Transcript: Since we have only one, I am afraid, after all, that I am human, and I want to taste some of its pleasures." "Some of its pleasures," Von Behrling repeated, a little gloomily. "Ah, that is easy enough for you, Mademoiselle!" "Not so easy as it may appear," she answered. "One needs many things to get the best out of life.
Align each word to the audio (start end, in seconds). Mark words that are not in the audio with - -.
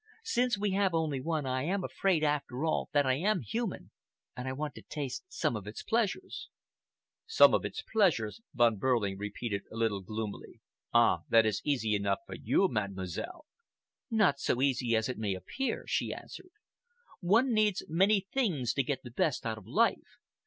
Since 0.23 0.57
we 0.57 0.71
have 0.71 0.95
only 0.95 1.21
one, 1.21 1.45
I 1.45 1.61
am 1.61 1.83
afraid, 1.83 2.23
after 2.23 2.65
all, 2.65 2.89
that 2.91 3.05
I 3.05 3.13
am 3.19 3.41
human, 3.41 3.91
and 4.35 4.47
I 4.47 4.51
want 4.51 4.73
to 4.73 4.81
taste 4.81 5.25
some 5.27 5.55
of 5.55 5.67
its 5.67 5.83
pleasures." 5.83 6.49
"Some 7.27 7.53
of 7.53 7.63
its 7.65 7.83
pleasures," 7.83 8.41
Von 8.55 8.77
Behrling 8.77 9.19
repeated, 9.19 9.61
a 9.71 9.75
little 9.75 10.01
gloomily. 10.01 10.59
"Ah, 10.91 11.19
that 11.29 11.45
is 11.45 11.61
easy 11.63 11.93
enough 11.93 12.21
for 12.25 12.33
you, 12.33 12.67
Mademoiselle!" 12.67 13.45
"Not 14.09 14.39
so 14.39 14.59
easy 14.59 14.95
as 14.95 15.07
it 15.07 15.19
may 15.19 15.35
appear," 15.35 15.85
she 15.85 16.11
answered. 16.11 16.49
"One 17.19 17.53
needs 17.53 17.83
many 17.87 18.21
things 18.33 18.73
to 18.73 18.81
get 18.83 19.03
the 19.03 19.11
best 19.11 19.45
out 19.45 19.59
of 19.59 19.67
life. 19.67 20.17